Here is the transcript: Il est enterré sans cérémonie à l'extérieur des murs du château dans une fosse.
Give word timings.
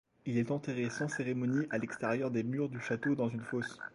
Il 0.25 0.39
est 0.39 0.49
enterré 0.49 0.89
sans 0.89 1.07
cérémonie 1.07 1.67
à 1.69 1.77
l'extérieur 1.77 2.31
des 2.31 2.41
murs 2.41 2.69
du 2.69 2.79
château 2.79 3.13
dans 3.13 3.29
une 3.29 3.43
fosse. 3.43 3.77